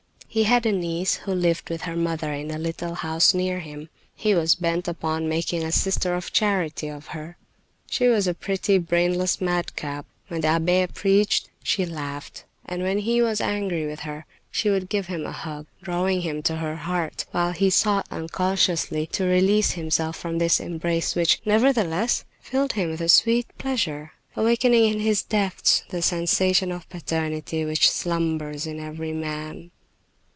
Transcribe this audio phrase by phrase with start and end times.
[0.33, 3.89] He had a niece who lived with her mother in a little house near him.
[4.15, 7.35] He was bent upon making a sister of charity of her.
[7.89, 10.05] She was a pretty, brainless madcap.
[10.29, 14.87] When the abbe preached she laughed, and when he was angry with her she would
[14.87, 19.71] give him a hug, drawing him to her heart, while he sought unconsciously to release
[19.71, 25.23] himself from this embrace which nevertheless filled him with a sweet pleasure, awakening in his
[25.23, 29.71] depths the sensation of paternity which slumbers in every man.